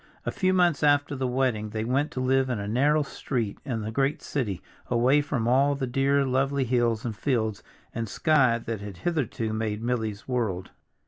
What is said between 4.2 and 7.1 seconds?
city, away from all the dear lovely hills